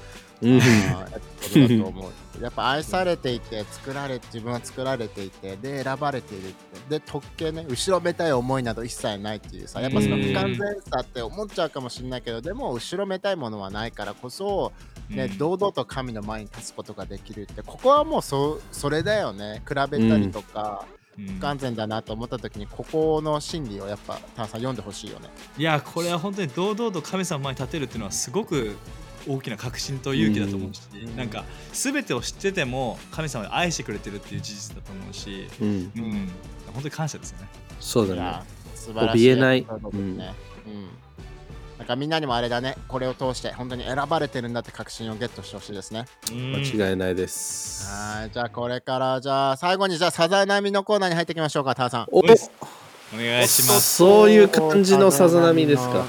[0.42, 0.58] うん。
[2.40, 6.98] やっぱ愛されていて、作られ自分は作られていて、で、選ばれているって。
[6.98, 14.72] で、特権ね、後ろめたい思いなど一切ないっていうさ、やっぱその不完全さって思っちゃうかもしれないけど、でも後ろめたいものはないからこそ、
[15.10, 19.62] ね、うん堂々と神の前に立つことができるって、ここはもうそそれだよね。
[19.68, 25.28] 比べたりとか、うん不完全だなと思った時に、ここの真理をやっぱ、タンさん読んでほしいよね。
[25.58, 28.76] いや、これは本当に堂々と神様の前に立てるっていうのは、すごく
[29.28, 36.30] 大きな確信と勇気だと思うし、うんなんか、すべてを知ってても、神様が愛してくれてるっていう事実だと思うし、うん、うん、
[36.72, 37.48] 本当に感謝ですよね。
[37.80, 38.44] そうだねいや。
[38.74, 39.66] 素晴らしい怯えないね。
[39.92, 40.16] うん。
[40.16, 40.34] なん
[41.90, 46.06] かみんなにもあれだね、これを通して本当に選ばれてるんだって確信をゲットしてほしいですね。
[46.30, 47.86] 間違いないです。
[47.86, 52.06] はい、じゃあこれからじゃあ最後にじゃあさざ波のコーナーに入っていきましょうか、ターさん。
[52.12, 53.96] おお願いします。
[53.96, 56.06] そういう感じのさざ波ですか？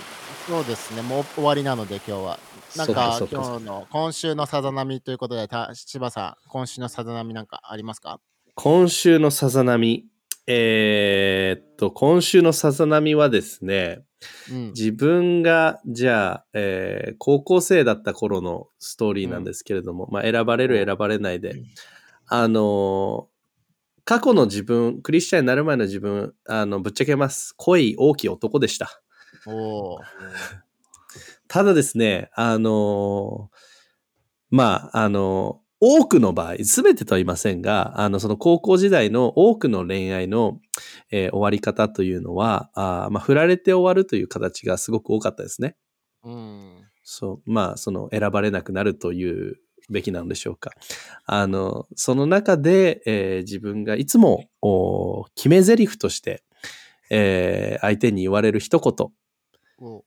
[0.48, 2.39] そうですね、もう終わりなので今日は。
[2.78, 8.20] なんか今日の今週のさざ波ということで、た千葉さん、今週のさざ波なんかありますか？
[8.56, 10.06] 今週のさざ波。
[10.48, 14.02] えーっと、今週のさざ波はですね、
[14.51, 14.67] うん。
[14.69, 21.56] 自分が、じゃあ、えー高校生だった頃のストーリーなんですけれども、まあ、選ばれる、選ばれないで、
[22.27, 23.31] あのー
[24.04, 27.54] 過去の自分、クリスチャンになる前の自分、あの、ぶっちゃけます。
[27.58, 29.00] 恋大きい男でした。
[31.48, 33.58] ただですね、あのー
[34.50, 40.60] まあ、あのー多くの場合、すべてとは言いませんが、あの、その高校時代の多くの恋愛の、
[41.10, 45.75] えー終わり方というのは、あーまあ、振られて終わるという形がすごく多かったですね。
[46.23, 46.88] うん。
[47.04, 49.58] そう、まあ、その選ばれなくなるという
[49.90, 50.71] べきなんでしょうか。
[51.25, 56.44] あの、その中で、えー自分がいつもお決め台詞として、
[57.10, 59.08] えー相手に言われる一言、
[59.79, 60.06] お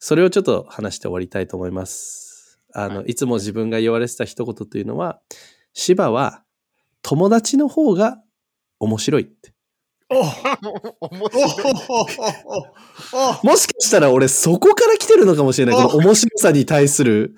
[0.00, 2.29] それをちょっと話して終わりたいと思います。
[2.74, 5.20] あの、、はいつも自分が言われてた一言というのは、
[5.72, 6.42] 芝は
[7.02, 8.22] 友達の方が
[8.78, 9.52] 面白いって。
[10.08, 11.74] お面白い。
[13.42, 15.76] おもしかしたら俺そこから来てるのかもしれない。
[15.76, 17.36] この面白さに対する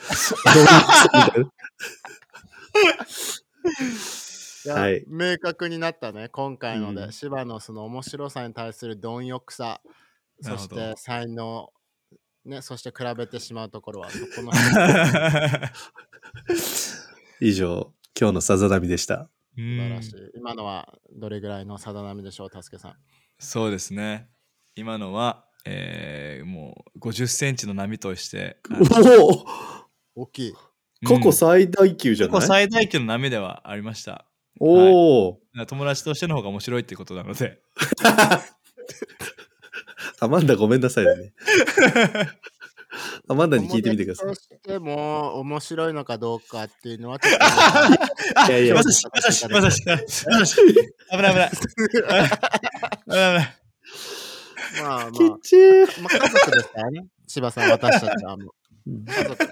[4.67, 7.03] はい明確になったね、今回ので。
[7.03, 9.83] うん芝のその面白さに対する貪欲さ、
[10.41, 11.71] そして才能、
[12.45, 14.51] ね、そして比べてしまうところは、そこの
[17.41, 19.31] 以上、今日のさざ波でした。
[19.57, 20.15] 素素晴らしい。
[20.35, 22.97] 今のはどれぐらいのさだ波でしょう、たすけさん。
[23.39, 24.29] そうですね。
[24.75, 29.45] 今のは、えーもう50センチの波として、おお
[30.23, 30.55] 大きい。
[31.07, 34.27] 過去最大級じゃない、過去最大級の波ではありました。
[34.59, 37.63] おお、だから友達としての方が面白いってことなので。
[40.23, 41.33] アマンダごめんなさいね。
[43.29, 44.37] アマンダに聞いてみてください友。
[44.37, 47.39] 達としても面白いのかどうかっていうのはちょっ
[48.47, 49.99] と いやいやまさし、まさし、まさし、ま
[50.39, 50.57] さし。
[51.11, 51.51] 危ない危ない。
[51.51, 51.57] 危
[52.07, 53.57] ない危ない。
[54.81, 57.07] まあまあ、きっちーまあ、家族ですからね。
[57.27, 58.53] 柴さん、私たちはも
[58.87, 59.45] う家族で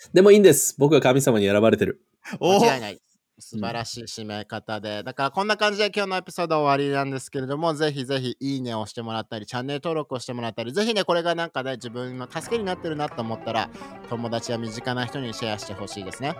[0.00, 0.10] す。
[0.12, 0.74] でもいいんです。
[0.76, 2.02] 僕は神様に選ばれてる。
[2.40, 3.00] お間違いない。
[3.38, 5.02] 素晴らしい締め方で。
[5.02, 13.70] だからこんな感じで今日のエピソードは終わりなんですけれども、ぜひぜひいいねをしてもらったり、チャンネル登録をしてもらったり、ぜひね、これがなんかね、自分の助けになってるなと思ったら、
[14.08, 16.34] 友達や身近な人にシェアしてほしいですね。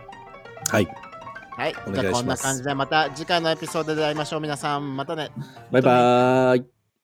[0.70, 0.88] はい。
[1.57, 1.70] はい。
[1.70, 4.40] いじゃあこんな感じでまた次回のエピソードで会いましょう。
[4.40, 5.30] 皆さん、またね。
[5.70, 6.76] バイバーイ。